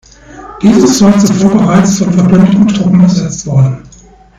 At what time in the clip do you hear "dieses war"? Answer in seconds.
0.63-1.15